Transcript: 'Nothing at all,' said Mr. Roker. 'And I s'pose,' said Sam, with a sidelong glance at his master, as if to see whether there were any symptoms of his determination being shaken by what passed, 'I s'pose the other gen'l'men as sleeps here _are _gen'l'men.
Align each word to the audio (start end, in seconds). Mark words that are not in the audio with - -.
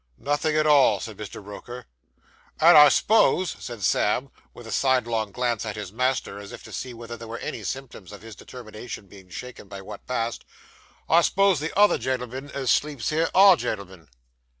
'Nothing 0.17 0.55
at 0.57 0.65
all,' 0.65 0.99
said 0.99 1.15
Mr. 1.15 1.45
Roker. 1.45 1.85
'And 2.59 2.75
I 2.75 2.89
s'pose,' 2.89 3.55
said 3.59 3.83
Sam, 3.83 4.31
with 4.51 4.65
a 4.65 4.71
sidelong 4.71 5.31
glance 5.31 5.63
at 5.63 5.75
his 5.75 5.91
master, 5.93 6.39
as 6.39 6.51
if 6.51 6.63
to 6.63 6.73
see 6.73 6.91
whether 6.91 7.15
there 7.15 7.27
were 7.27 7.37
any 7.37 7.61
symptoms 7.61 8.11
of 8.11 8.23
his 8.23 8.35
determination 8.35 9.05
being 9.05 9.29
shaken 9.29 9.67
by 9.67 9.83
what 9.83 10.07
passed, 10.07 10.43
'I 11.07 11.21
s'pose 11.21 11.59
the 11.59 11.77
other 11.77 11.99
gen'l'men 11.99 12.49
as 12.49 12.71
sleeps 12.71 13.11
here 13.11 13.27
_are 13.35 13.55
_gen'l'men. 13.55 14.07